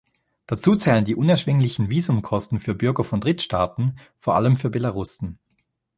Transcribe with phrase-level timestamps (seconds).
[0.47, 5.37] Dazu zählen die unerschwinglichen Visumkosten für Bürger von Drittstaaten, vor allem für Belarussen.